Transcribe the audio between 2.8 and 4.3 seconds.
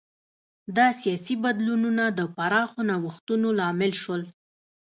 نوښتونو لامل شول.